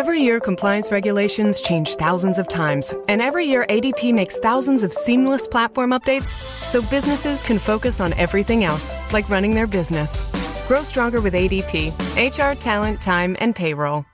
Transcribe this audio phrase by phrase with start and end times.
[0.00, 4.94] Every year, compliance regulations change thousands of times, and every year, ADP makes thousands of
[4.94, 10.24] seamless platform updates so businesses can focus on everything else, like running their business.
[10.66, 14.06] Grow stronger with ADP HR, talent, time, and payroll.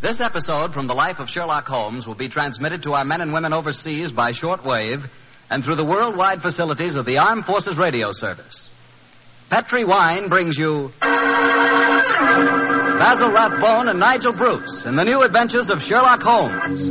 [0.00, 3.30] This episode from the life of Sherlock Holmes will be transmitted to our men and
[3.30, 5.04] women overseas by shortwave
[5.50, 8.72] and through the worldwide facilities of the Armed Forces Radio Service.
[9.50, 10.92] Petri Wine brings you
[13.02, 16.86] Basil Rathbone and Nigel Bruce in the new adventures of Sherlock Holmes.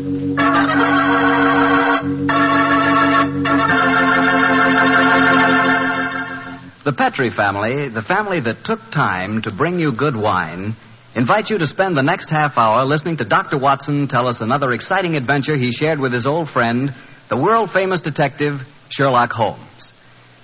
[6.84, 10.76] The Petri family, the family that took time to bring you good wine,
[11.16, 13.58] invite you to spend the next half hour listening to Dr.
[13.58, 16.94] Watson tell us another exciting adventure he shared with his old friend,
[17.30, 19.94] the world famous detective, Sherlock Holmes.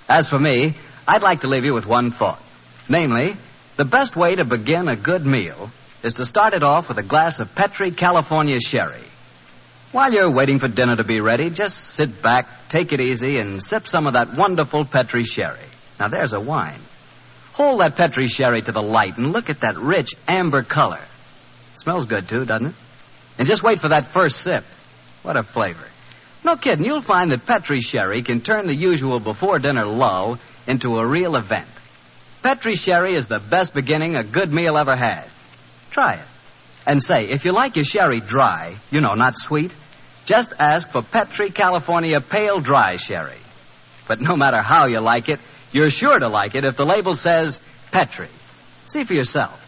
[0.07, 2.41] As for me, I'd like to leave you with one thought.
[2.87, 3.33] Namely,
[3.77, 5.69] the best way to begin a good meal
[6.03, 9.03] is to start it off with a glass of Petri California sherry.
[9.91, 13.61] While you're waiting for dinner to be ready, just sit back, take it easy, and
[13.61, 15.65] sip some of that wonderful Petri sherry.
[15.99, 16.79] Now, there's a wine.
[17.53, 21.01] Hold that Petri sherry to the light and look at that rich amber color.
[21.75, 22.75] Smells good, too, doesn't it?
[23.37, 24.63] And just wait for that first sip.
[25.21, 25.85] What a flavor.
[26.43, 30.97] No kidding, you'll find that Petri sherry can turn the usual before dinner lull into
[30.97, 31.67] a real event.
[32.43, 35.25] Petri sherry is the best beginning a good meal ever had.
[35.91, 36.27] Try it.
[36.85, 39.73] And say, if you like your sherry dry, you know, not sweet,
[40.25, 43.39] just ask for Petri California Pale Dry Sherry.
[44.07, 45.39] But no matter how you like it,
[45.71, 47.59] you're sure to like it if the label says
[47.91, 48.29] Petri.
[48.85, 49.59] See for yourself.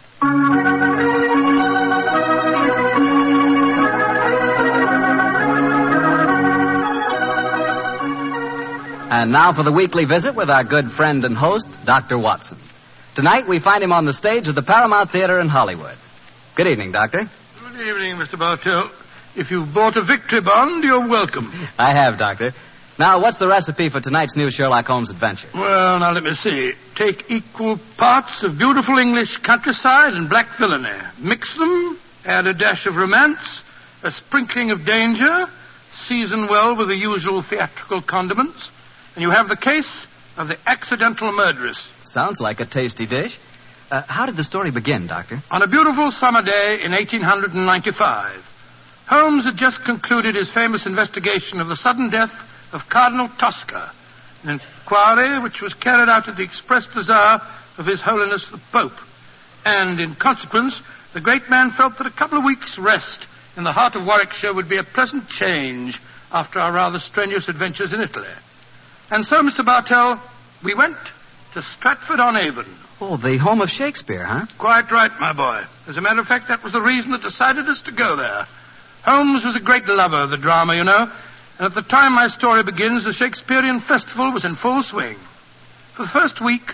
[9.12, 12.20] And now for the weekly visit with our good friend and host, Dr.
[12.20, 12.60] Watson.
[13.16, 15.98] Tonight we find him on the stage of the Paramount Theater in Hollywood.
[16.56, 17.22] Good evening, Doctor.
[17.60, 18.38] Good evening, Mr.
[18.38, 18.92] Bartell.
[19.36, 21.50] If you've bought a victory bond, you're welcome.
[21.80, 22.52] I have, Doctor.
[23.00, 25.48] Now, what's the recipe for tonight's new Sherlock Holmes adventure?
[25.56, 26.74] Well, now let me see.
[26.96, 31.00] Take equal parts of beautiful English countryside and black villainy.
[31.20, 33.64] Mix them, add a dash of romance,
[34.04, 35.48] a sprinkling of danger,
[35.96, 38.70] season well with the usual theatrical condiments,
[39.20, 40.08] and you have the case
[40.38, 41.92] of the accidental murderess.
[42.06, 43.38] Sounds like a tasty dish.
[43.92, 45.44] Uh, how did the story begin, Doctor?
[45.52, 48.40] On a beautiful summer day in 1895,
[49.10, 52.32] Holmes had just concluded his famous investigation of the sudden death
[52.72, 53.92] of Cardinal Tosca,
[54.46, 57.42] an inquiry which was carried out at the express desire
[57.78, 58.96] of His Holiness the Pope.
[59.66, 60.82] And in consequence,
[61.14, 64.54] the great man felt that a couple of weeks' rest in the heart of Warwickshire
[64.54, 66.00] would be a pleasant change
[66.32, 68.32] after our rather strenuous adventures in Italy.
[69.12, 69.66] And so, Mr.
[69.66, 70.22] Bartell,
[70.64, 70.98] we went
[71.54, 72.66] to Stratford on Avon.
[73.02, 74.46] Oh, the home of Shakespeare, huh?
[74.58, 75.64] Quite right, my boy.
[75.88, 78.46] As a matter of fact, that was the reason that decided us to go there.
[79.04, 81.10] Holmes was a great lover of the drama, you know,
[81.58, 85.18] and at the time my story begins, the Shakespearean Festival was in full swing.
[85.96, 86.72] For the first week,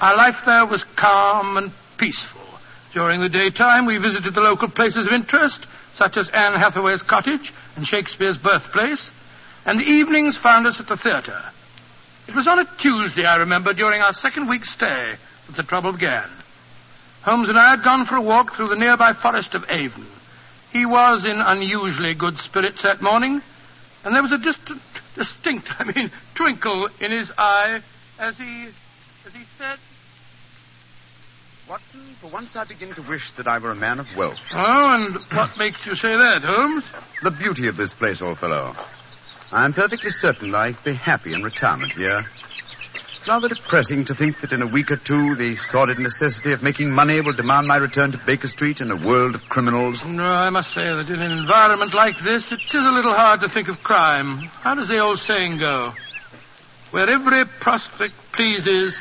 [0.00, 2.40] our life there was calm and peaceful.
[2.92, 7.52] During the daytime, we visited the local places of interest, such as Anne Hathaway's cottage
[7.76, 9.10] and Shakespeare's birthplace,
[9.64, 11.40] and the evenings found us at the theater.
[12.28, 15.14] It was on a Tuesday, I remember, during our second week's stay,
[15.46, 16.28] that the trouble began.
[17.22, 20.06] Holmes and I had gone for a walk through the nearby forest of Avon.
[20.70, 23.40] He was in unusually good spirits that morning,
[24.04, 24.82] and there was a distant,
[25.16, 27.80] distinct, I mean, twinkle in his eye
[28.18, 28.66] as he,
[29.26, 29.78] as he said,
[31.66, 34.38] Watson, for once I begin to wish that I were a man of wealth.
[34.52, 36.84] "Oh, and what makes you say that, Holmes?"
[37.22, 38.74] The beauty of this place, old fellow.
[39.50, 42.20] I'm perfectly certain I'd be happy in retirement here.
[43.18, 46.62] It's rather depressing to think that in a week or two the sordid necessity of
[46.62, 50.04] making money will demand my return to Baker Street in a world of criminals.
[50.06, 53.40] No, I must say that in an environment like this, it is a little hard
[53.40, 54.36] to think of crime.
[54.60, 55.92] How does the old saying go?
[56.90, 59.00] Where every prospect pleases,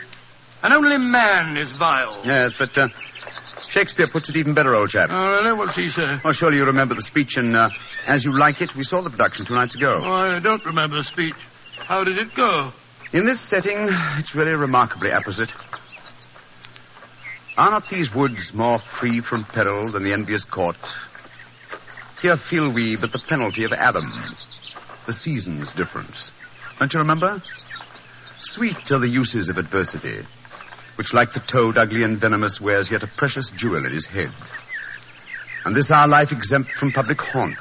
[0.64, 2.22] and only man is vile.
[2.26, 2.88] Yes, but uh,
[3.70, 5.10] Shakespeare puts it even better, old chap.
[5.12, 5.58] Oh, really?
[5.58, 6.20] What's he say?
[6.24, 7.70] Oh, surely you remember the speech in uh,
[8.06, 8.72] As You Like It?
[8.76, 10.02] We saw the production two nights ago.
[10.04, 11.36] Oh, I don't remember the speech.
[11.78, 12.72] How did it go?
[13.14, 13.88] In this setting,
[14.18, 15.52] it's really remarkably apposite.
[17.58, 20.78] Are not these woods more free from peril than the envious court?
[22.22, 24.12] Here feel we but the penalty of Adam,
[25.06, 26.32] the season's difference.
[26.80, 27.42] Don't you remember?
[28.42, 30.20] Sweet are the uses of adversity,
[30.98, 34.32] which, like the toad, ugly and venomous, wears yet a precious jewel in his head.
[35.66, 37.58] And this our life exempt from public haunt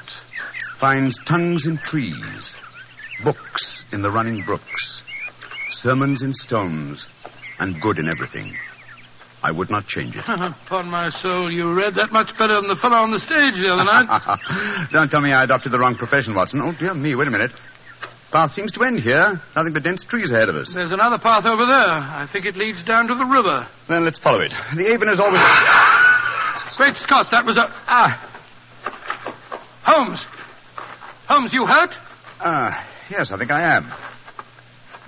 [0.79, 2.55] finds tongues in trees,
[3.23, 5.03] books in the running brooks,
[5.69, 7.07] sermons in stones,
[7.59, 8.53] and good in everything.
[9.43, 10.23] I would not change it.
[10.27, 13.69] Upon my soul, you read that much better than the fellow on the stage the
[13.71, 14.89] other night.
[14.91, 16.61] Don't tell me I adopted the wrong profession, Watson.
[16.61, 17.51] Oh, dear me, wait a minute.
[18.31, 19.39] Path seems to end here.
[19.55, 20.73] Nothing but dense trees ahead of us.
[20.73, 21.87] There's another path over there.
[21.87, 23.67] I think it leads down to the river.
[23.87, 24.53] Then let's follow it.
[24.75, 25.39] The Avon is always.
[26.75, 27.65] Great Scott, that was a.
[27.87, 28.19] Ah.
[29.83, 30.25] Holmes.
[31.27, 31.91] Holmes, you hurt?
[32.39, 33.89] Ah, yes, I think I am.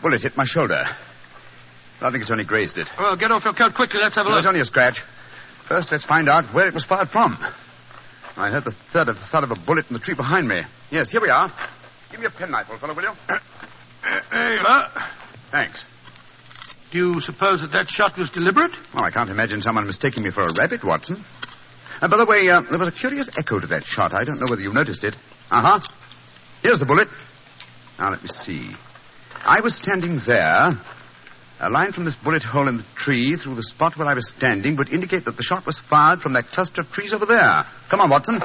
[0.02, 0.84] Bullet hit my shoulder.
[2.02, 2.88] I think it's only grazed it.
[2.98, 4.00] Well, get off your coat quickly.
[4.00, 4.40] Let's have a No, look.
[4.44, 5.02] it's only a scratch.
[5.68, 7.38] First, let's find out where it was fired from.
[8.38, 10.62] I heard the thud of, thud of a bullet in the tree behind me.
[10.90, 11.52] Yes, here we are.
[12.20, 13.12] Give me a penknife, old fellow, will you?
[14.32, 14.60] You.
[15.52, 15.86] Thanks.
[16.92, 18.72] Do you suppose that that shot was deliberate?
[18.94, 21.24] Well, I can't imagine someone mistaking me for a rabbit, Watson.
[22.02, 24.14] And by the way, uh, there was a curious echo to that shot.
[24.14, 25.16] I don't know whether you noticed it.
[25.50, 25.80] Uh huh.
[26.62, 27.08] Here's the bullet.
[27.98, 28.72] Now, let me see.
[29.46, 30.72] I was standing there.
[31.62, 34.30] A line from this bullet hole in the tree through the spot where I was
[34.30, 37.64] standing would indicate that the shot was fired from that cluster of trees over there.
[37.90, 38.42] Come on, Watson.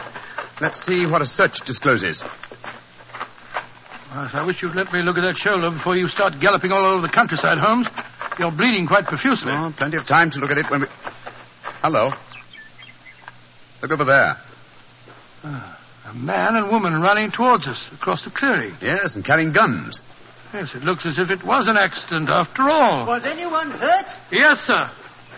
[0.60, 2.22] Let's see what a search discloses.
[4.14, 6.86] Yes, I wish you'd let me look at that shoulder before you start galloping all
[6.86, 7.88] over the countryside, Holmes.
[8.38, 9.50] You're bleeding quite profusely.
[9.50, 10.86] Oh, plenty of time to look at it when we.
[11.82, 12.10] Hello.
[13.82, 14.36] Look over there.
[15.42, 18.74] Ah, a man and woman running towards us across the clearing.
[18.80, 20.00] Yes, and carrying guns.
[20.52, 23.08] Yes, it looks as if it was an accident after all.
[23.08, 24.06] Was anyone hurt?
[24.30, 24.88] Yes, sir.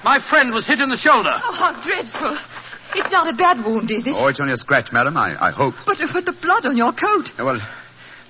[0.05, 1.33] My friend was hit in the shoulder.
[1.33, 2.37] Oh, how dreadful.
[2.95, 4.17] It's not a bad wound, is it?
[4.17, 5.75] Oh, it's only a scratch, madam, I, I hope.
[5.87, 7.31] But, but the blood on your coat.
[7.39, 7.59] Well,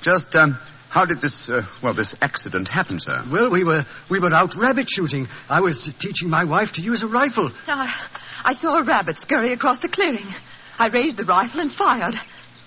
[0.07, 0.57] just, um,
[0.89, 3.25] how did this, uh, well, this accident happen, sir?
[3.31, 5.27] Well, we were we were out rabbit shooting.
[5.49, 7.51] I was teaching my wife to use a rifle.
[7.67, 7.93] I,
[8.45, 10.29] I saw a rabbit scurry across the clearing.
[10.79, 12.15] I raised the rifle and fired.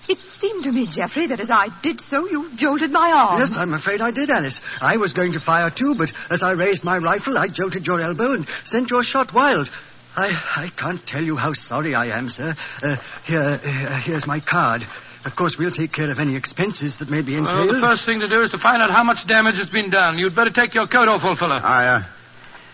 [0.06, 3.40] It seemed to me, Geoffrey, that as I did so, you jolted my arm.
[3.40, 4.60] Yes, I'm afraid I did, Alice.
[4.82, 8.02] I was going to fire too, but as I raised my rifle, I jolted your
[8.02, 9.70] elbow and sent your shot wild.
[10.14, 12.54] I I can't tell you how sorry I am, sir.
[12.82, 14.82] Uh, here, uh, here's my card.
[15.24, 17.68] Of course, we'll take care of any expenses that may be entailed.
[17.68, 19.90] Well, the first thing to do is to find out how much damage has been
[19.90, 20.16] done.
[20.18, 21.56] You'd better take your coat off, old fellow.
[21.56, 22.02] I, uh,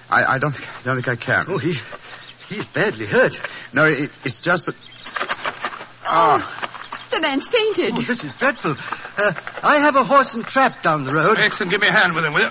[0.09, 1.47] I, I don't think, don't think I can.
[1.49, 1.75] Oh, he
[2.49, 3.35] he's badly hurt.
[3.73, 4.77] No, it, it's just that.
[6.09, 6.39] Ah,
[7.11, 7.95] The man's fainted.
[7.99, 8.77] Oh, this is dreadful.
[8.79, 9.33] Uh,
[9.63, 11.39] I have a horse and trap down the road.
[11.39, 11.73] Excellent.
[11.73, 12.47] Give me a hand with him, will you?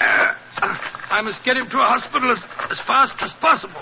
[0.00, 0.34] Uh,
[1.12, 3.80] I must get him to a hospital as, as fast as possible.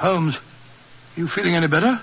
[0.00, 0.38] Holmes.
[1.16, 2.00] You feeling any better?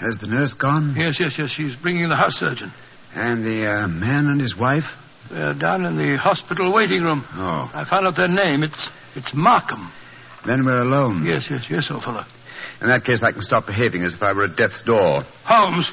[0.00, 0.94] has the nurse gone?
[0.96, 1.50] Yes, yes, yes.
[1.50, 2.72] She's bringing the house surgeon.
[3.14, 4.96] And the uh, man and his wife?
[5.30, 7.22] They're down in the hospital waiting room.
[7.34, 7.70] Oh.
[7.74, 8.62] I found out their name.
[8.62, 9.92] It's it's Markham.
[10.46, 11.24] Then we're alone.
[11.26, 12.24] Yes, yes, yes, old fellow.
[12.80, 15.22] In that case, I can stop behaving as if I were at death's door.
[15.44, 15.92] Holmes,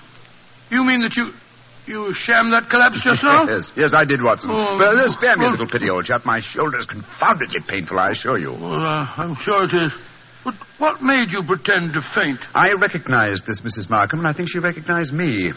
[0.70, 1.32] you mean that you
[1.86, 3.44] you shammed that collapse just now?
[3.50, 4.52] yes, yes, I did, Watson.
[4.54, 6.26] Oh, well, spare me a little pity, old chap.
[6.26, 8.52] My shoulder's confoundedly painful, I assure you.
[8.52, 9.94] Well, uh, I'm sure it is.
[10.44, 12.40] But what made you pretend to faint?
[12.54, 13.90] I recognized this Mrs.
[13.90, 15.52] Markham, and I think she recognized me.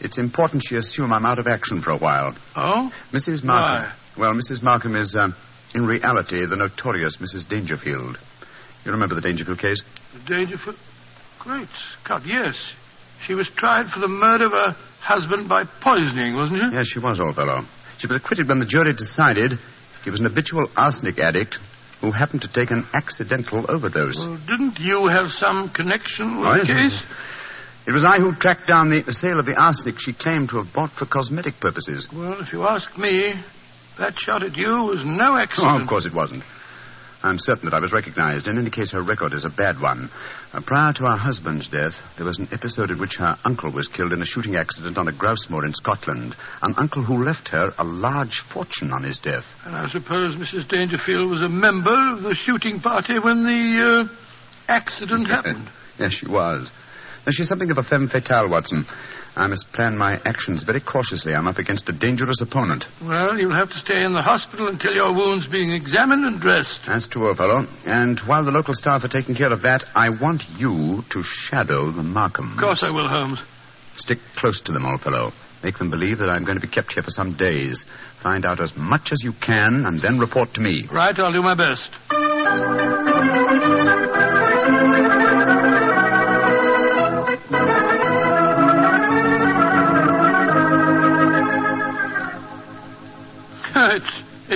[0.00, 2.34] It's important she assume I'm out of action for a while.
[2.56, 2.90] Oh?
[3.12, 3.44] Mrs.
[3.44, 3.90] Markham.
[3.90, 3.92] Why?
[4.18, 4.62] Well, Mrs.
[4.62, 5.34] Markham is, um,
[5.74, 7.48] in reality, the notorious Mrs.
[7.48, 8.18] Dangerfield.
[8.84, 9.82] You remember the Dangerfield case?
[10.14, 10.76] The Dangerfield.
[11.38, 11.68] Great
[12.02, 12.74] Scott, yes.
[13.22, 16.76] She was tried for the murder of her husband by poisoning, wasn't she?
[16.76, 17.62] Yes, she was, old fellow.
[17.98, 19.52] She was acquitted when the jury decided
[20.04, 21.58] he was an habitual arsenic addict
[22.00, 24.26] who happened to take an accidental overdose.
[24.26, 27.02] Well, didn't you have some connection with Oh, the case?
[27.86, 30.72] It was I who tracked down the sale of the arsenic she claimed to have
[30.72, 32.08] bought for cosmetic purposes.
[32.12, 33.34] Well, if you ask me,
[33.98, 35.66] that shot at you was no oh, accident.
[35.66, 35.82] Oh, accident.
[35.82, 36.44] of course it wasn't.
[37.22, 38.48] I'm certain that I was recognized.
[38.48, 40.08] In any case, her record is a bad one.
[40.52, 43.88] Uh, prior to her husband's death, there was an episode in which her uncle was
[43.88, 46.34] killed in a shooting accident on a grouse moor in Scotland.
[46.62, 49.44] An uncle who left her a large fortune on his death.
[49.66, 50.66] And I suppose Mrs.
[50.68, 54.16] Dangerfield was a member of the shooting party when the uh,
[54.68, 55.68] accident happened.
[55.98, 56.72] yes, she was.
[57.28, 58.86] She's something of a femme fatale, Watson.
[59.36, 61.34] I must plan my actions very cautiously.
[61.34, 62.84] I'm up against a dangerous opponent.
[63.00, 66.80] Well, you'll have to stay in the hospital until your wound's being examined and dressed.
[66.86, 67.66] That's true, old fellow.
[67.86, 71.90] And while the local staff are taking care of that, I want you to shadow
[71.92, 72.54] the Markhams.
[72.54, 73.40] Of course I will, Holmes.
[73.94, 75.32] Stick close to them, old fellow.
[75.62, 77.84] Make them believe that I'm going to be kept here for some days.
[78.22, 80.88] Find out as much as you can, and then report to me.
[80.90, 83.39] Right, I'll do my best.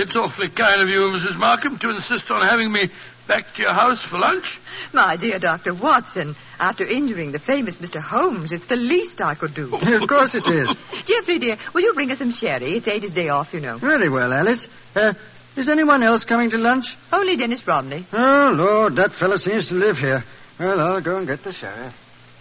[0.05, 1.37] It's awfully kind of you, Mrs.
[1.37, 2.89] Markham, to insist on having me
[3.27, 4.59] Back to your house for lunch?
[4.93, 5.73] My dear Dr.
[5.73, 7.99] Watson, after injuring the famous Mr.
[7.99, 9.63] Holmes, it's the least I could do.
[9.75, 10.75] of course it is.
[11.05, 12.77] Geoffrey, dear, will you bring us some sherry?
[12.77, 13.79] It's Ada's day off, you know.
[13.79, 14.67] Very well, Alice.
[14.95, 15.13] Uh,
[15.57, 16.95] is anyone else coming to lunch?
[17.11, 18.05] Only Dennis Romney.
[18.13, 20.23] Oh, Lord, that fellow seems to live here.
[20.59, 21.91] Well, I'll go and get the sherry.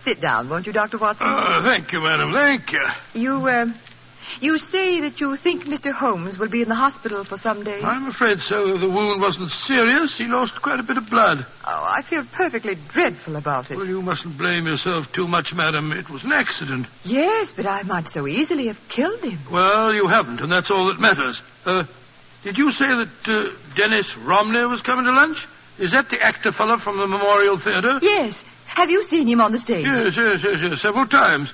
[0.05, 0.99] Sit down, won't you, Dr.
[0.99, 1.27] Watson?
[1.31, 2.33] Oh, thank you, madam.
[2.33, 2.87] Thank you.
[3.15, 3.67] You, uh,
[4.41, 5.93] you say that you think Mr.
[5.93, 7.83] Holmes will be in the hospital for some days?
[7.85, 8.79] I'm afraid so.
[8.79, 10.17] The wound wasn't serious.
[10.17, 11.45] He lost quite a bit of blood.
[11.65, 13.77] Oh, I feel perfectly dreadful about it.
[13.77, 15.93] Well, you mustn't blame yourself too much, madam.
[15.93, 16.87] It was an accident.
[17.05, 19.39] Yes, but I might so easily have killed him.
[19.51, 21.43] Well, you haven't, and that's all that matters.
[21.65, 21.85] Uh,
[22.43, 25.47] did you say that uh, Dennis Romney was coming to lunch?
[25.79, 27.99] Is that the actor fellow from the Memorial Theatre?
[28.01, 28.45] Yes.
[28.67, 29.85] Have you seen him on the stage?
[29.85, 31.53] Yes, yes, yes, yes, several times.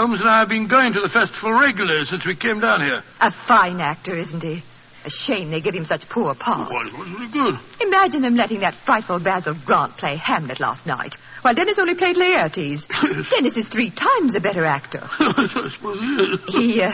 [0.00, 3.02] Holmes and I have been going to the festival regularly since we came down here.
[3.20, 4.62] A fine actor, isn't he?
[5.04, 6.72] A shame they give him such poor parts.
[6.72, 7.60] Well, it was really good.
[7.86, 12.16] Imagine them letting that frightful Basil Grant play Hamlet last night, while Dennis only played
[12.16, 12.88] Laertes.
[13.30, 15.00] Dennis is three times a better actor.
[15.04, 16.40] I suppose he is.
[16.48, 16.92] He, uh,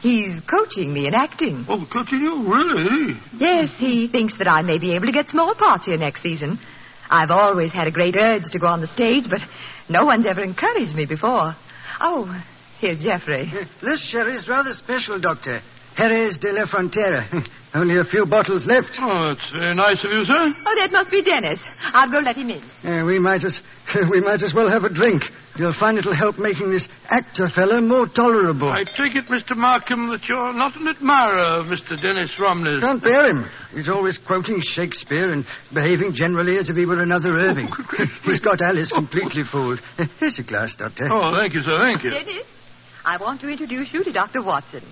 [0.00, 1.66] he's coaching me in acting.
[1.68, 2.50] Oh, coaching you?
[2.50, 3.20] Really?
[3.36, 6.58] Yes, he thinks that I may be able to get small parts here next season.
[7.10, 9.42] I've always had a great urge to go on the stage, but
[9.90, 11.54] no one's ever encouraged me before.
[12.00, 12.44] Oh,
[12.80, 13.50] here's Jeffrey.
[13.82, 15.60] This sherry's rather special, Doctor.
[15.96, 17.24] Jerez de la Frontera.
[17.74, 18.96] Only a few bottles left.
[19.00, 20.32] Oh, that's very nice of you, sir.
[20.34, 21.62] Oh, that must be Dennis.
[21.92, 22.62] I'll go let him in.
[22.82, 23.60] Uh, we might as
[24.10, 25.24] we might as well have a drink.
[25.56, 28.68] You'll find it'll help making this actor fellow more tolerable.
[28.68, 29.56] I take it, Mr.
[29.56, 32.00] Markham, that you're not an admirer of Mr.
[32.00, 32.80] Dennis Romney's.
[32.80, 33.46] Can't bear him.
[33.74, 37.68] He's always quoting Shakespeare and behaving generally as if he were another Irving.
[37.70, 38.06] Oh.
[38.22, 39.80] He's got Alice completely fooled.
[40.18, 41.08] Here's a glass, Doctor.
[41.10, 41.78] Oh, thank you, sir.
[41.78, 42.10] Thank you.
[42.10, 42.46] Dennis,
[43.04, 44.42] I want to introduce you to Dr.
[44.42, 44.82] Watson.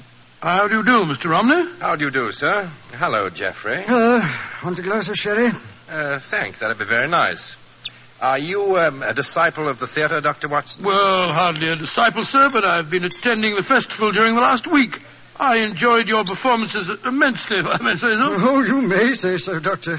[0.45, 1.31] How do you do, Mr.
[1.31, 1.73] Romney?
[1.81, 2.71] How do you do, sir?
[2.93, 3.83] Hello, Geoffrey.
[3.87, 4.21] Hello.
[4.63, 5.49] Want a glass of sherry?
[5.89, 6.61] Uh, thanks.
[6.61, 7.57] That'd be very nice.
[8.21, 10.51] Are you um, a disciple of the theater, Dr.
[10.51, 10.85] Watson?
[10.85, 14.99] Well, hardly a disciple, sir, but I've been attending the festival during the last week.
[15.37, 18.37] I enjoyed your performances immensely, if I may say so.
[18.37, 19.97] Oh, you may say so, Doctor.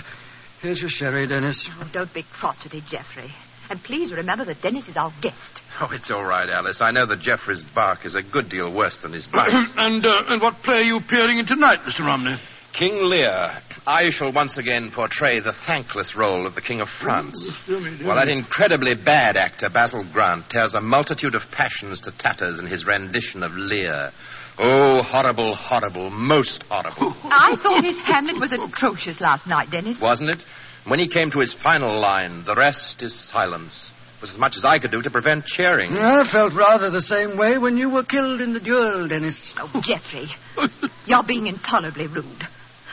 [0.62, 1.68] Here's your sherry, Dennis.
[1.74, 3.32] Oh, don't be crotchety, Geoffrey.
[3.70, 5.62] And please remember that Dennis is our guest.
[5.82, 6.82] Oh, it's all right, Alice.
[6.82, 9.50] I know that Jeffrey's bark is a good deal worse than his bite.
[9.78, 12.06] and, uh, and what play are you appearing in tonight, Mr.
[12.06, 12.38] Romney?
[12.74, 13.52] King Lear.
[13.88, 17.50] I shall once again portray the thankless role of the King of France.
[17.66, 22.18] dear me, While that incredibly bad actor, Basil Grant, tears a multitude of passions to
[22.18, 24.12] tatters in his rendition of Lear.
[24.58, 27.16] Oh, horrible, horrible, most horrible.
[27.24, 30.02] I thought his Hamlet was atrocious last night, Dennis.
[30.02, 30.44] Wasn't it?
[30.88, 34.64] When he came to his final line, the rest is silence, was as much as
[34.66, 35.92] I could do to prevent cheering.
[35.94, 39.54] I felt rather the same way when you were killed in the duel, Dennis.
[39.58, 40.28] Oh, Geoffrey,
[41.08, 42.44] you're being intolerably rude.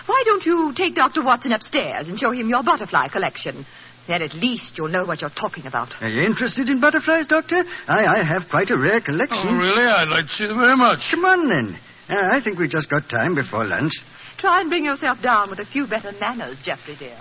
[0.06, 1.22] Why don't you take Dr.
[1.22, 3.66] Watson upstairs and show him your butterfly collection?
[4.08, 5.90] Then at least you'll know what you're talking about.
[6.02, 7.62] Are you interested in butterflies, Doctor?
[7.86, 9.38] I, I have quite a rare collection.
[9.46, 9.84] Oh, really?
[9.84, 11.10] I'd like to see them very much.
[11.10, 11.78] Come on, then.
[12.08, 13.92] Uh, I think we've just got time before lunch.
[14.38, 17.16] Try and bring yourself down with a few better manners, Geoffrey, dear.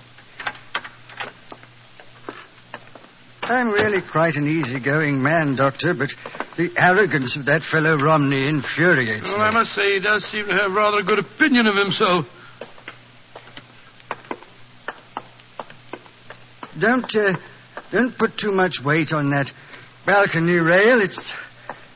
[3.44, 6.10] I'm really quite an easygoing man, Doctor, but
[6.58, 9.30] the arrogance of that fellow Romney infuriates me.
[9.30, 9.44] Well, me.
[9.44, 12.26] I must say he does seem to have rather a good opinion of himself.
[16.80, 17.34] Don't, uh,
[17.92, 19.52] don't put too much weight on that
[20.06, 21.02] balcony rail.
[21.02, 21.34] It's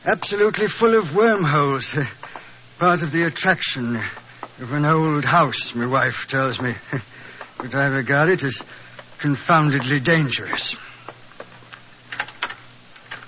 [0.04, 1.96] absolutely full of wormholes.
[2.78, 6.74] Part of the attraction of an old house, my wife tells me.
[7.58, 8.60] but I regard it as
[9.20, 10.76] confoundedly dangerous.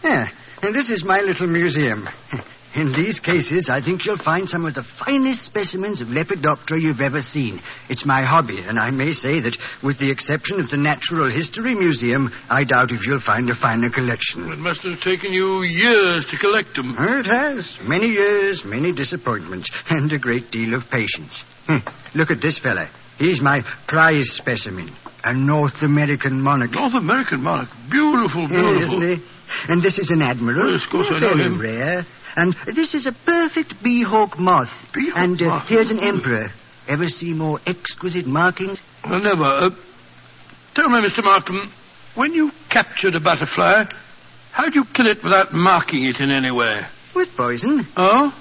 [0.09, 0.29] Yeah,
[0.63, 2.09] and this is my little museum.
[2.75, 7.01] In these cases, I think you'll find some of the finest specimens of Lepidoptera you've
[7.01, 7.61] ever seen.
[7.89, 11.75] It's my hobby, and I may say that, with the exception of the Natural History
[11.75, 14.53] Museum, I doubt if you'll find a finer collection.
[14.53, 16.95] It must have taken you years to collect them.
[16.99, 17.77] Oh, It has.
[17.83, 21.43] Many years, many disappointments, and a great deal of patience.
[21.67, 21.79] Hmm.
[22.15, 22.89] Look at this fella.
[23.19, 24.91] He's my prize specimen,
[25.25, 26.73] a North American monarch.
[26.73, 27.71] North American monarch.
[27.91, 29.03] Beautiful, Yeah, beautiful.
[29.03, 29.27] isn't he?
[29.69, 30.73] And this is an admiral.
[30.73, 31.61] Yes, of course I know him.
[31.61, 32.05] rare.
[32.37, 34.71] And this is a perfect bee-hawk moth.
[34.95, 35.69] Bee-hawk and uh, moth.
[35.69, 36.49] here's an emperor.
[36.87, 38.81] Ever see more exquisite markings?
[39.05, 39.43] Well, never.
[39.45, 39.71] Uh,
[40.75, 41.23] tell me, Mr.
[41.25, 41.71] Markham,
[42.15, 43.85] when you captured a butterfly,
[44.53, 46.81] how'd you kill it without marking it in any way?
[47.15, 47.87] With poison.
[47.97, 48.33] Oh?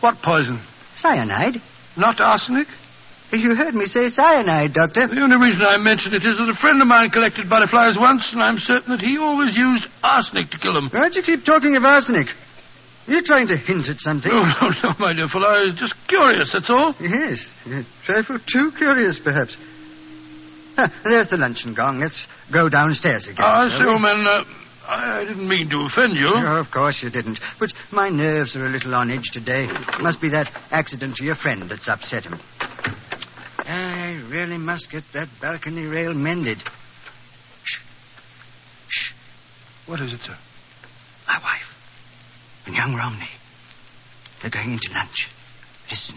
[0.00, 0.60] What poison?
[0.94, 1.56] Cyanide.
[1.96, 2.68] Not arsenic?
[3.32, 5.06] You heard me say cyanide, Doctor.
[5.06, 8.32] The only reason I mention it is that a friend of mine collected butterflies once,
[8.32, 10.90] and I'm certain that he always used arsenic to kill them.
[10.90, 12.28] Why'd you keep talking of arsenic?
[13.06, 14.30] You're trying to hint at something.
[14.30, 15.48] No, no, no, my dear fellow.
[15.48, 16.94] I was just curious, that's all.
[17.00, 17.48] Yes.
[17.66, 19.56] A trifle too curious, perhaps.
[20.76, 22.00] Ah, there's the luncheon gong.
[22.00, 23.44] Let's go downstairs again.
[23.44, 24.44] Ah, say, man, uh,
[24.86, 26.28] I I didn't mean to offend you.
[26.28, 27.40] Oh, of course you didn't.
[27.58, 29.68] But my nerves are a little on edge today.
[30.00, 32.38] Must be that accident to your friend that's upset him.
[34.32, 36.56] I really must get that balcony rail mended.
[37.64, 37.80] Shh.
[38.88, 39.12] Shh.
[39.86, 40.36] What is it, sir?
[41.26, 41.68] My wife
[42.64, 43.28] and young Romney.
[44.40, 45.28] They're going into lunch.
[45.90, 46.16] Listen.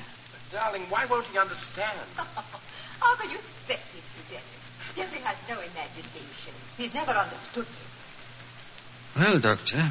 [0.50, 2.00] Darling, why won't he understand?
[2.16, 4.46] How can you expect him to, Dennis?
[4.96, 6.54] Jeffrey has no imagination.
[6.78, 9.22] He's never understood you.
[9.22, 9.90] Well, Doctor,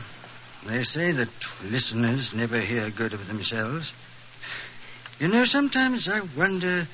[0.66, 1.28] they say that
[1.62, 3.92] listeners never hear good of themselves.
[5.18, 6.86] You know, sometimes I wonder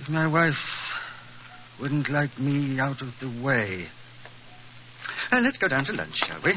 [0.00, 0.54] if my wife
[1.80, 3.86] wouldn't like me out of the way.
[5.30, 6.54] Uh, let's go down to lunch, shall we?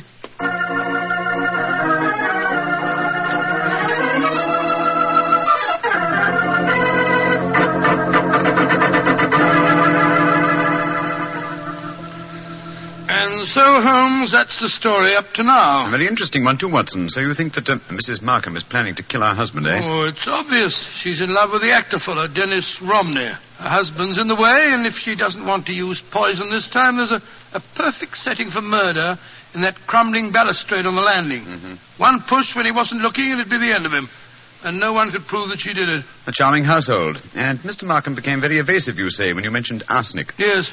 [13.41, 15.87] And so, Holmes, that's the story up to now.
[15.87, 17.09] A very interesting one, too, Watson.
[17.09, 18.21] So you think that uh, Mrs.
[18.21, 19.81] Markham is planning to kill her husband, eh?
[19.81, 20.77] Oh, it's obvious.
[21.01, 23.33] She's in love with the actor fellow, Dennis Romney.
[23.33, 26.97] Her husband's in the way, and if she doesn't want to use poison this time,
[26.97, 27.21] there's a,
[27.57, 29.17] a perfect setting for murder
[29.55, 31.41] in that crumbling balustrade on the landing.
[31.97, 34.05] One push when he wasn't looking, and it'd be the end of him.
[34.63, 36.05] And no one could prove that she did it.
[36.27, 37.17] A charming household.
[37.33, 37.89] And Mr.
[37.89, 40.31] Markham became very evasive, you say, when you mentioned arsenic.
[40.37, 40.69] Yes,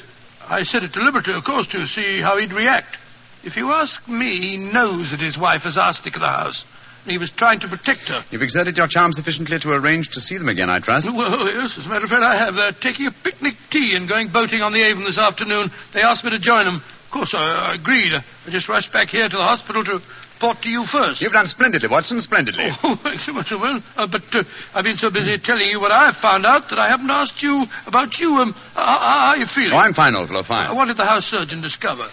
[0.49, 2.97] I said it deliberately, of course, to see how he'd react.
[3.43, 6.65] If you ask me, he knows that his wife has arsenic in the house.
[7.05, 8.25] And he was trying to protect her.
[8.29, 11.07] You've exerted your charm sufficiently to arrange to see them again, I trust.
[11.07, 12.55] Well, yes, as a matter of fact, I have.
[12.55, 15.71] Uh, They're taking a picnic tea and going boating on the Avon this afternoon.
[15.93, 16.75] They asked me to join them.
[16.83, 18.11] Of course, I, I agreed.
[18.11, 20.01] I just rushed back here to the hospital to
[20.39, 21.21] report to you first.
[21.21, 22.69] You've done splendidly, Watson, splendidly.
[22.83, 23.83] Oh, thanks so much, well.
[23.95, 24.43] Uh, but uh,
[24.73, 27.65] I've been so busy telling you what I've found out that I haven't asked you
[27.85, 28.29] about you.
[28.35, 29.73] Um, how, how are you feeling?
[29.73, 30.71] Oh, I'm fine, old fellow, fine.
[30.71, 32.07] Uh, what did the house surgeon discover?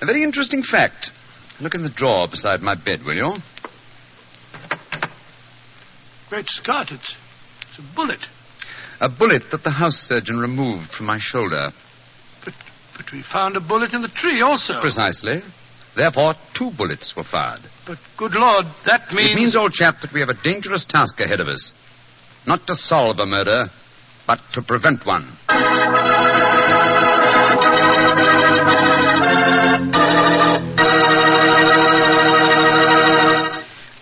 [0.00, 1.10] A very interesting fact.
[1.60, 3.34] Look in the drawer beside my bed, will you?
[6.30, 7.14] Great Scott, it's,
[7.68, 8.20] it's a bullet.
[9.00, 11.70] A bullet that the house surgeon removed from my shoulder.
[12.44, 12.54] But,
[12.96, 14.80] but we found a bullet in the tree also.
[14.80, 15.42] Precisely.
[15.96, 17.60] Therefore, two bullets were fired.
[17.86, 19.32] But good Lord, that means...
[19.32, 21.72] It means, old chap, that we have a dangerous task ahead of us.
[22.46, 23.64] Not to solve a murder,
[24.26, 25.26] but to prevent one.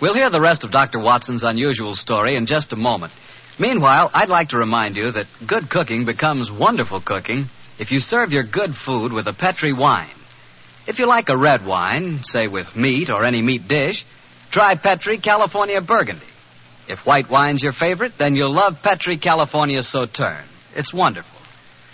[0.01, 0.99] We'll hear the rest of Dr.
[0.99, 3.13] Watson's unusual story in just a moment.
[3.59, 7.47] Meanwhile, I'd like to remind you that good cooking becomes wonderful cooking
[7.79, 10.20] if you serve your good food with a Petri wine.
[10.87, 14.05] If you like a red wine, say with meat or any meat dish,
[14.51, 16.25] try Petri California Burgundy.
[16.89, 20.49] If white wine's your favorite, then you'll love Petri California Sauterne.
[20.75, 21.39] It's wonderful.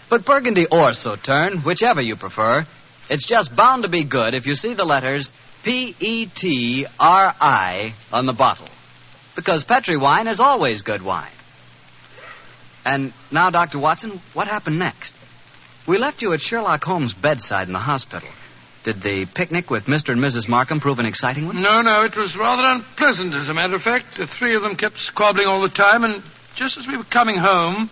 [0.08, 2.64] But Burgundy or Sauterne, whichever you prefer,
[3.10, 5.30] it's just bound to be good if you see the letters
[5.64, 8.68] P E T R I on the bottle.
[9.34, 11.30] Because Petri wine is always good wine.
[12.84, 13.80] And now, Dr.
[13.80, 15.12] Watson, what happened next?
[15.88, 18.28] We left you at Sherlock Holmes' bedside in the hospital.
[18.86, 20.10] Did the picnic with Mr.
[20.10, 20.48] and Mrs.
[20.48, 21.60] Markham prove an exciting one?
[21.60, 24.16] No, no, it was rather unpleasant, as a matter of fact.
[24.16, 26.22] The three of them kept squabbling all the time, and
[26.54, 27.90] just as we were coming home,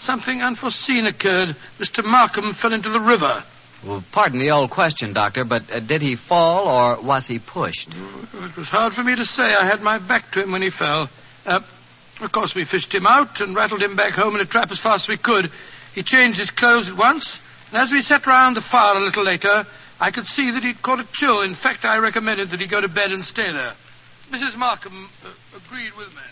[0.00, 1.54] something unforeseen occurred.
[1.78, 2.02] Mr.
[2.04, 3.44] Markham fell into the river.
[3.86, 7.90] Well, pardon the old question, Doctor, but uh, did he fall or was he pushed?
[7.90, 9.44] It was hard for me to say.
[9.44, 11.08] I had my back to him when he fell.
[11.46, 11.60] Uh,
[12.20, 14.80] of course, we fished him out and rattled him back home in a trap as
[14.80, 15.52] fast as we could.
[15.94, 17.38] He changed his clothes at once,
[17.70, 19.62] and as we sat round the fire a little later,
[20.02, 21.42] I could see that he'd caught a chill.
[21.42, 23.72] In fact, I recommended that he go to bed and stay there.
[24.32, 24.56] Mrs.
[24.56, 25.30] Markham uh,
[25.64, 26.26] agreed with me.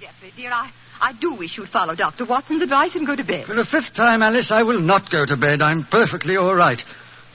[0.00, 2.24] Jeffrey, dear, I, I do wish you'd follow Dr.
[2.26, 3.46] Watson's advice and go to bed.
[3.46, 5.62] For the fifth time, Alice, I will not go to bed.
[5.62, 6.82] I'm perfectly all right.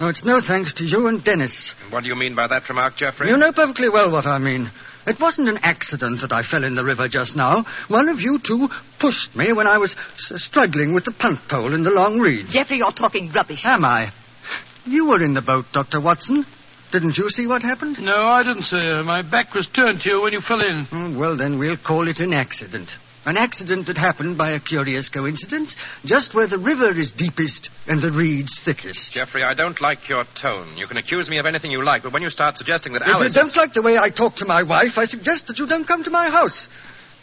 [0.02, 1.74] No, it's no thanks to you and Dennis.
[1.90, 3.30] What do you mean by that remark, Jeffrey?
[3.30, 4.70] You know perfectly well what I mean.
[5.08, 7.64] It wasn't an accident that I fell in the river just now.
[7.88, 8.68] One of you two
[9.00, 12.54] pushed me when I was s- struggling with the punt pole in the long reeds.
[12.54, 13.66] Jeffrey, you're talking rubbish.
[13.66, 14.12] Am I?
[14.86, 16.02] You were in the boat, Dr.
[16.02, 16.46] Watson.
[16.92, 17.98] Didn't you see what happened?
[18.00, 19.02] No, I didn't, sir.
[19.04, 20.86] My back was turned to you when you fell in.
[20.92, 22.90] Oh, well, then we'll call it an accident.
[23.26, 28.02] An accident that happened by a curious coincidence, just where the river is deepest and
[28.04, 29.14] the reeds thickest.
[29.14, 30.76] Jeffrey, I don't like your tone.
[30.76, 33.08] You can accuse me of anything you like, but when you start suggesting that If
[33.08, 33.34] Alice.
[33.34, 35.88] you don't like the way I talk to my wife, I suggest that you don't
[35.88, 36.68] come to my house.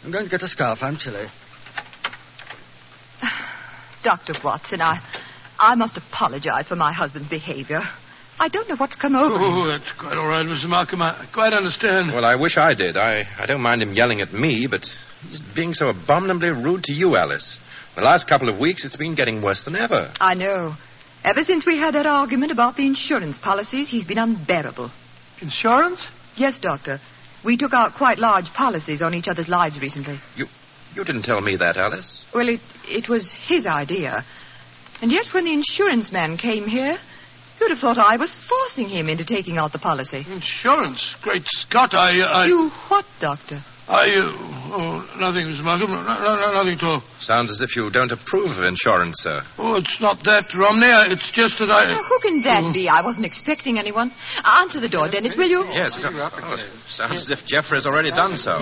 [0.03, 0.79] I'm going to get a scarf.
[0.81, 1.27] I'm chilly.
[4.03, 4.33] Dr.
[4.43, 4.97] Watson, I,
[5.61, 7.81] I must apologize for my husband's behavior.
[8.39, 9.41] I don't know what's come over him.
[9.43, 10.67] Oh, that's quite all right, Mr.
[10.67, 11.03] Markham.
[11.03, 12.07] I quite understand.
[12.07, 12.97] Well, I wish I did.
[12.97, 14.87] I, I don't mind him yelling at me, but
[15.21, 17.59] he's being so abominably rude to you, Alice.
[17.95, 20.11] The last couple of weeks, it's been getting worse than ever.
[20.19, 20.73] I know.
[21.23, 24.89] Ever since we had that argument about the insurance policies, he's been unbearable.
[25.41, 26.03] Insurance?
[26.35, 26.99] Yes, Doctor.
[27.45, 30.17] We took out quite large policies on each other's lives recently.
[30.35, 30.47] You,
[30.95, 32.25] you didn't tell me that, Alice.
[32.33, 34.25] Well, it, it was his idea.
[35.01, 36.97] And yet, when the insurance man came here,
[37.59, 40.25] you'd have thought I was forcing him into taking out the policy.
[40.31, 41.15] Insurance?
[41.21, 42.21] Great Scott, I.
[42.21, 43.63] I You what, Doctor?
[43.87, 44.07] I.
[44.13, 44.31] Uh,
[44.71, 45.63] oh, nothing, Mr.
[45.63, 45.89] Markham.
[45.89, 47.03] No, no, no, nothing at all.
[47.19, 49.41] Sounds as if you don't approve of insurance, sir.
[49.57, 50.87] Oh, it's not that, Romney.
[51.11, 51.89] It's just that I.
[51.91, 52.87] Who can that be?
[52.87, 54.11] I wasn't expecting anyone.
[54.45, 55.65] Answer the door, Dennis, will you?
[55.73, 58.55] Yes, oh, sounds as if Jeffrey's already done so.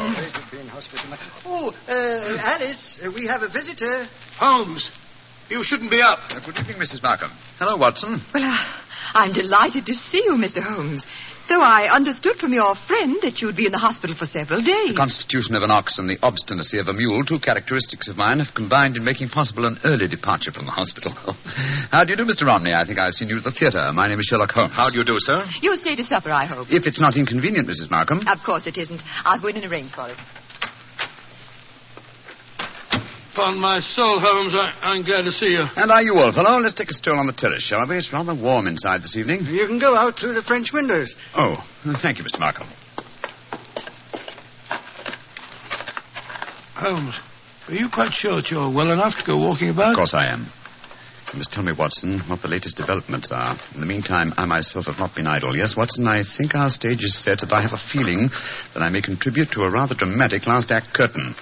[1.46, 4.08] Oh, uh, Alice, uh, we have a visitor.
[4.38, 4.90] Holmes,
[5.50, 6.20] you shouldn't be up.
[6.30, 7.02] Uh, good evening, Mrs.
[7.02, 7.32] Markham.
[7.58, 8.22] Hello, Watson.
[8.34, 8.58] Well, uh,
[9.14, 10.62] I'm delighted to see you, Mr.
[10.62, 11.06] Holmes.
[11.50, 14.94] Though I understood from your friend that you'd be in the hospital for several days.
[14.94, 18.38] The constitution of an ox and the obstinacy of a mule, two characteristics of mine,
[18.38, 21.12] have combined in making possible an early departure from the hospital.
[21.90, 22.46] How do you do, Mr.
[22.46, 22.72] Romney?
[22.72, 23.82] I think I've seen you at the theater.
[23.94, 24.74] My name is Sherlock Holmes.
[24.74, 25.44] How do you do, sir?
[25.60, 26.68] You'll stay to supper, I hope.
[26.70, 27.90] If it's not inconvenient, Mrs.
[27.90, 28.22] Markham.
[28.28, 29.02] Of course it isn't.
[29.26, 30.18] I'll go in and arrange for it.
[33.34, 35.64] Upon my soul, Holmes, I, I'm glad to see you.
[35.76, 36.58] And are you, old fellow?
[36.58, 37.98] Let's take a stroll on the terrace, shall we?
[37.98, 39.46] It's rather warm inside this evening.
[39.46, 41.16] You can go out through the French windows.
[41.36, 41.58] Oh,
[42.02, 42.40] thank you, Mr.
[42.40, 42.68] Markham.
[46.74, 47.16] Holmes,
[47.68, 49.92] are you quite sure that you're well enough to go walking about?
[49.92, 50.48] Of course I am.
[51.32, 53.56] You must tell me, Watson, what the latest developments are.
[53.76, 55.56] In the meantime, I myself have not been idle.
[55.56, 58.30] Yes, Watson, I think our stage is set, and I have a feeling
[58.74, 61.36] that I may contribute to a rather dramatic last act curtain.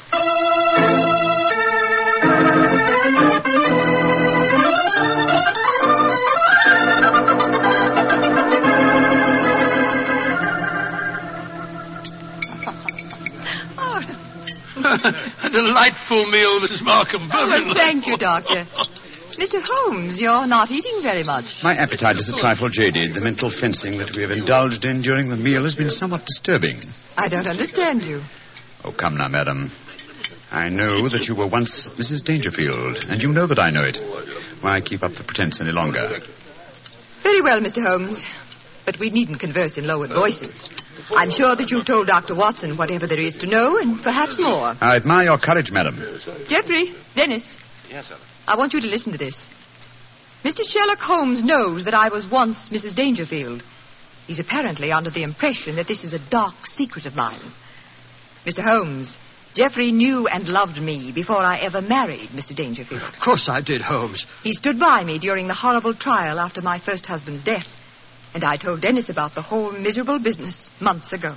[15.88, 16.84] Delightful meal, Mrs.
[16.84, 17.30] Markham.
[17.32, 18.66] Oh, Very well, thank you, Doctor.
[19.38, 19.62] Mr.
[19.62, 21.62] Holmes, you're not eating very much.
[21.64, 23.14] My appetite is a trifle jaded.
[23.14, 26.78] The mental fencing that we have indulged in during the meal has been somewhat disturbing.
[27.16, 28.22] I don't understand you.
[28.84, 29.72] Oh, come now, madam.
[30.50, 32.24] I know that you were once Mrs.
[32.24, 33.98] Dangerfield, and you know that I know it.
[34.62, 36.20] Why keep up the pretense any longer?
[37.22, 37.84] Very well, Mr.
[37.84, 38.26] Holmes.
[38.86, 40.70] But we needn't converse in lowered voices.
[41.12, 42.36] I'm sure that you've told Dr.
[42.36, 44.76] Watson whatever there is to know, and perhaps more.
[44.82, 45.96] I admire your courage, madam.
[46.48, 47.58] Jeffrey, Dennis,
[47.90, 48.18] Yes, sir.
[48.48, 49.48] I want you to listen to this.
[50.44, 50.64] Mr.
[50.64, 52.96] Sherlock Holmes knows that I was once Mrs.
[52.96, 53.64] Dangerfield.
[54.28, 57.40] He's apparently under the impression that this is a dark secret of mine.
[58.46, 58.62] Mr.
[58.62, 59.18] Holmes,
[59.56, 62.56] Jeffrey knew and loved me before I ever married Mr.
[62.56, 63.02] Dangerfield.
[63.02, 64.26] Of course I did, Holmes.
[64.44, 67.68] He stood by me during the horrible trial after my first husband's death.
[68.38, 71.34] And I told Dennis about the whole miserable business months ago.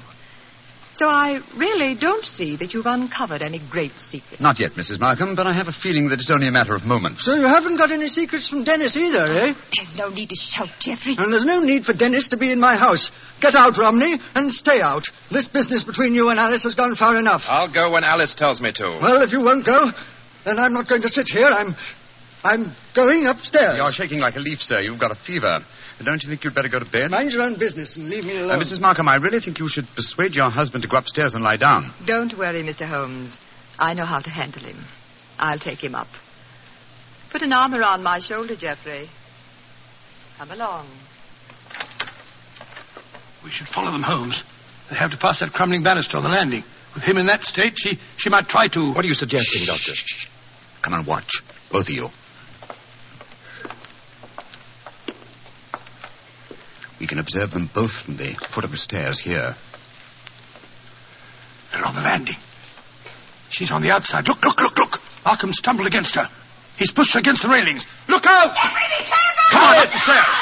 [0.92, 4.38] So I really don't see that you've uncovered any great secret.
[4.38, 5.00] Not yet, Mrs.
[5.00, 7.24] Markham, but I have a feeling that it's only a matter of moments.
[7.24, 9.54] So you haven't got any secrets from Dennis either, eh?
[9.74, 11.14] There's no need to shout, Geoffrey.
[11.16, 13.10] And there's no need for Dennis to be in my house.
[13.40, 15.04] Get out, Romney, and stay out.
[15.30, 17.44] This business between you and Alice has gone far enough.
[17.48, 18.84] I'll go when Alice tells me to.
[19.00, 19.88] Well, if you won't go,
[20.44, 21.48] then I'm not going to sit here.
[21.48, 21.74] I'm.
[22.42, 23.76] I'm going upstairs.
[23.76, 24.80] You're shaking like a leaf, sir.
[24.80, 25.60] You've got a fever.
[26.04, 27.10] Don't you think you'd better go to bed?
[27.10, 28.52] Mind your own business and leave me alone.
[28.52, 28.80] Uh, Mrs.
[28.80, 31.92] Markham, I really think you should persuade your husband to go upstairs and lie down.
[32.06, 32.88] Don't worry, Mr.
[32.88, 33.38] Holmes.
[33.78, 34.78] I know how to handle him.
[35.38, 36.08] I'll take him up.
[37.30, 39.08] Put an arm around my shoulder, Jeffrey.
[40.38, 40.88] Come along.
[43.44, 44.42] We should follow them, Holmes.
[44.88, 46.64] They have to pass that crumbling banister on the landing.
[46.94, 48.92] With him in that state, she, she might try to.
[48.92, 49.92] What are you suggesting, Doctor?
[49.94, 50.26] Shh.
[50.82, 52.08] Come and watch, both of you.
[57.00, 59.54] We can observe them both from the foot of the stairs here.
[61.72, 62.36] They're on the landing.
[63.48, 64.28] She's on the outside.
[64.28, 64.98] Look, look, look, look.
[65.24, 66.28] Markham stumbled against her.
[66.76, 67.84] He's pushed her against the railings.
[68.08, 68.54] Look out!
[69.50, 70.36] Come on, up the stairs.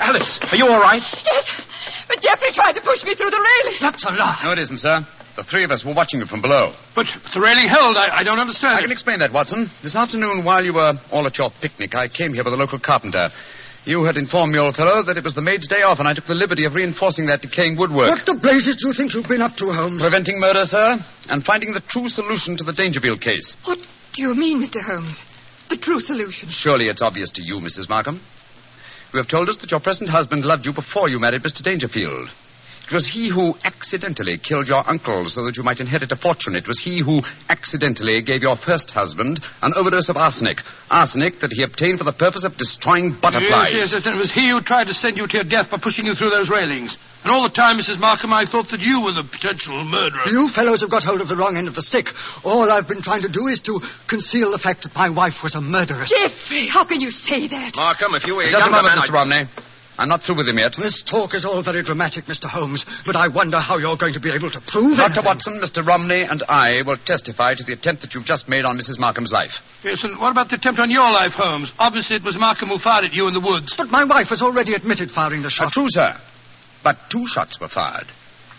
[0.00, 1.02] Alice, are you all right?
[1.24, 1.62] Yes,
[2.08, 3.78] but Jeffrey tried to push me through the railing.
[3.80, 4.40] That's a lie.
[4.44, 5.06] No, it isn't, sir.
[5.38, 6.74] The three of us were watching you from below.
[6.98, 7.94] But the railing held.
[7.94, 8.74] I, I don't understand.
[8.74, 9.70] I can explain that, Watson.
[9.86, 12.80] This afternoon, while you were all at your picnic, I came here with a local
[12.82, 13.30] carpenter.
[13.86, 16.14] You had informed me, old fellow, that it was the maid's day off, and I
[16.14, 18.10] took the liberty of reinforcing that decaying woodwork.
[18.10, 20.02] What the blazes do you think you've been up to, Holmes?
[20.02, 20.98] Preventing murder, sir,
[21.30, 23.54] and finding the true solution to the Dangerfield case.
[23.62, 23.78] What
[24.14, 24.82] do you mean, Mr.
[24.82, 25.22] Holmes?
[25.70, 26.48] The true solution.
[26.50, 27.88] Surely it's obvious to you, Mrs.
[27.88, 28.20] Markham.
[29.14, 31.62] You have told us that your present husband loved you before you married Mr.
[31.62, 32.28] Dangerfield.
[32.88, 36.56] It was he who accidentally killed your uncle so that you might inherit a fortune.
[36.56, 37.20] It was he who
[37.52, 40.64] accidentally gave your first husband an overdose of arsenic.
[40.90, 43.76] Arsenic that he obtained for the purpose of destroying butterflies.
[43.76, 44.06] Yes, yes, yes.
[44.08, 46.14] And it was he who tried to send you to your death by pushing you
[46.16, 46.96] through those railings.
[47.24, 48.00] And all the time, Mrs.
[48.00, 50.24] Markham, I thought that you were the potential murderer.
[50.32, 52.08] You fellows have got hold of the wrong end of the stick.
[52.40, 55.52] All I've been trying to do is to conceal the fact that my wife was
[55.54, 56.08] a murderess.
[56.08, 57.76] Geoffrey, how can you say that?
[57.76, 59.12] Markham, if you were a Just a moment, man, Mr.
[59.12, 59.67] Romney.
[59.98, 60.76] I'm not through with him yet.
[60.78, 62.46] This talk is all very dramatic, Mr.
[62.48, 65.02] Holmes, but I wonder how you're going to be able to prove it.
[65.10, 65.26] Dr.
[65.26, 65.84] Watson, Mr.
[65.84, 68.98] Romney, and I will testify to the attempt that you've just made on Mrs.
[68.98, 69.58] Markham's life.
[69.82, 71.72] Yes, and what about the attempt on your life, Holmes?
[71.78, 73.74] Obviously, it was Markham who fired at you in the woods.
[73.76, 75.72] But my wife has already admitted firing the Uh, shot.
[75.72, 76.14] true, sir.
[76.84, 78.06] But two shots were fired.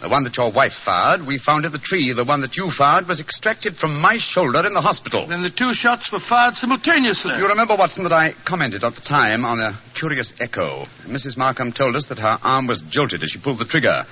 [0.01, 2.13] The one that your wife fired, we found in the tree.
[2.13, 5.27] The one that you fired was extracted from my shoulder in the hospital.
[5.27, 7.35] Then the two shots were fired simultaneously.
[7.35, 10.85] You remember, Watson, that I commented at the time on a curious echo.
[11.03, 11.35] Mrs.
[11.35, 14.05] Markham told us that her arm was jolted as she pulled the trigger.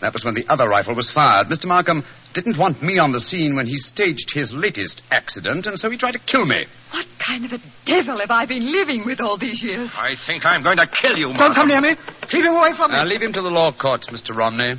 [0.00, 1.46] That was when the other rifle was fired.
[1.46, 1.66] Mr.
[1.66, 2.02] Markham
[2.34, 5.98] didn't want me on the scene when he staged his latest accident, and so he
[5.98, 6.64] tried to kill me.
[6.90, 9.92] What kind of a devil have I been living with all these years?
[9.94, 11.94] I think I'm going to kill you, Don't come near me.
[12.28, 12.96] Keep him away from me.
[12.96, 14.34] Now, leave him to the law courts, Mr.
[14.34, 14.74] Romney.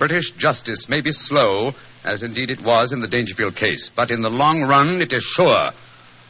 [0.00, 1.72] British justice may be slow,
[2.04, 5.22] as indeed it was in the Dangerfield case, but in the long run, it is
[5.22, 5.72] sure.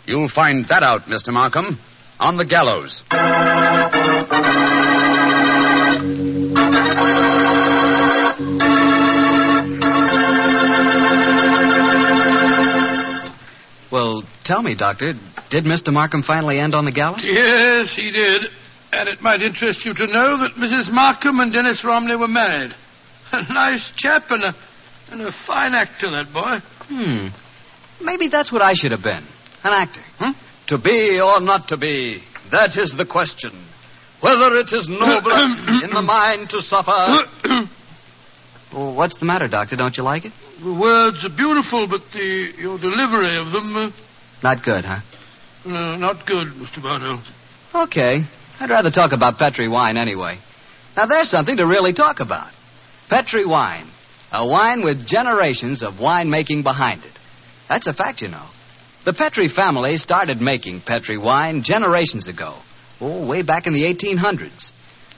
[0.06, 1.32] You'll find that out, Mr.
[1.32, 1.78] Markham,
[2.18, 3.04] on the gallows.
[13.92, 15.12] Well, tell me, Doctor,
[15.50, 15.92] did Mr.
[15.92, 17.22] Markham finally end on the gallows?
[17.22, 18.50] Yes, he did.
[18.92, 20.92] And it might interest you to know that Mrs.
[20.92, 22.74] Markham and Dennis Romney were married.
[23.32, 24.54] A nice chap and a,
[25.10, 26.58] and a fine actor, that boy.
[26.88, 27.28] Hmm.
[28.04, 29.22] Maybe that's what I should have been.
[29.62, 30.00] An actor.
[30.18, 30.32] Hmm?
[30.68, 33.50] To be or not to be, that is the question.
[34.20, 35.32] Whether it is noble
[35.84, 37.24] in the mind to suffer.
[38.72, 39.74] Oh, what's the matter, Doctor?
[39.74, 40.32] Don't you like it?
[40.62, 43.90] the words are beautiful, but the your delivery of them, uh,
[44.44, 45.00] Not good, huh?
[45.66, 46.80] uh, not good, Mr.
[46.80, 47.20] Bartell.
[47.74, 48.22] Okay.
[48.60, 50.38] I'd rather talk about Petri wine anyway.
[50.96, 52.52] Now, there's something to really talk about.
[53.10, 53.88] Petri wine.
[54.30, 57.18] A wine with generations of winemaking behind it.
[57.68, 58.46] That's a fact, you know.
[59.04, 62.54] The Petri family started making Petri wine generations ago.
[63.00, 64.70] Oh, way back in the 1800s.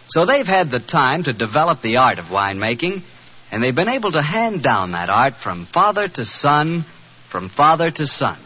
[0.06, 3.02] So they've had the time to develop the art of winemaking,
[3.50, 6.86] and they've been able to hand down that art from father to son,
[7.30, 8.38] from father to son.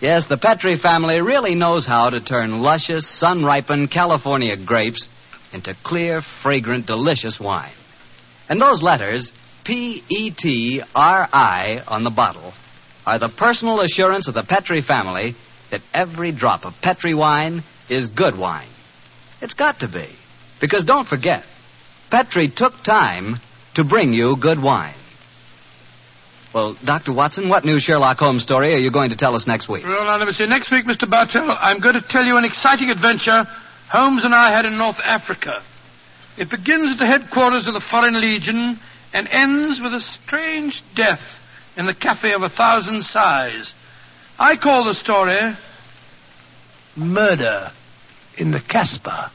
[0.00, 5.08] Yes, the Petri family really knows how to turn luscious, sun ripened California grapes
[5.52, 7.72] into clear, fragrant, delicious wine.
[8.48, 9.32] And those letters,
[9.64, 12.52] P E T R I, on the bottle,
[13.06, 15.34] are the personal assurance of the Petri family
[15.70, 18.68] that every drop of Petri wine is good wine.
[19.40, 20.08] It's got to be.
[20.60, 21.44] Because don't forget,
[22.10, 23.36] Petri took time
[23.74, 24.94] to bring you good wine.
[26.54, 27.14] Well, Dr.
[27.14, 29.84] Watson, what new Sherlock Holmes story are you going to tell us next week?
[29.84, 30.46] Well, now, see.
[30.46, 31.08] Next week, Mr.
[31.08, 33.44] Bartell, I'm going to tell you an exciting adventure
[33.90, 35.62] Holmes and I had in North Africa.
[36.38, 38.78] It begins at the headquarters of the Foreign Legion
[39.12, 41.20] and ends with a strange death
[41.76, 43.74] in the Cafe of a Thousand Sighs.
[44.38, 45.54] I call the story
[46.96, 47.70] Murder
[48.36, 49.30] in the Casbah.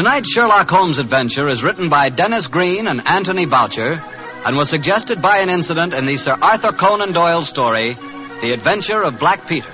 [0.00, 4.00] Tonight's Sherlock Holmes adventure is written by Denis Green and Anthony Boucher
[4.48, 7.92] and was suggested by an incident in the Sir Arthur Conan Doyle story,
[8.40, 9.68] The Adventure of Black Peter.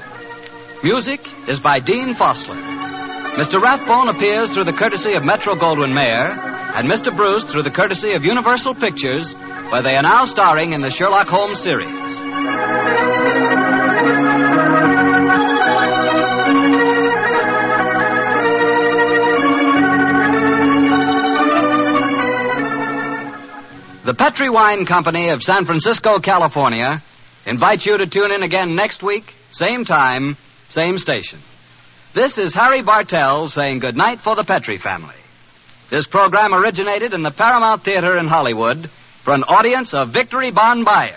[0.82, 2.58] Music is by Dean Fosler.
[3.38, 3.62] Mr.
[3.62, 6.34] Rathbone appears through the courtesy of Metro Goldwyn Mayer,
[6.74, 7.16] and Mr.
[7.16, 9.32] Bruce through the courtesy of Universal Pictures,
[9.70, 11.86] where they are now starring in the Sherlock Holmes series.
[24.06, 27.02] The Petri Wine Company of San Francisco, California,
[27.44, 30.36] invites you to tune in again next week, same time,
[30.68, 31.40] same station.
[32.14, 35.16] This is Harry Bartell saying goodnight for the Petri family.
[35.90, 38.88] This program originated in the Paramount Theater in Hollywood
[39.24, 41.16] for an audience of Victory Bond buyers.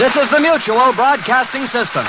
[0.00, 2.06] This is the Mutual Broadcasting System.